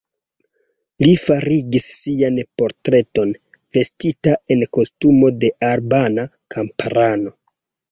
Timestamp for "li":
1.01-1.09